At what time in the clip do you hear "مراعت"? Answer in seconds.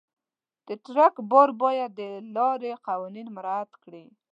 3.37-3.71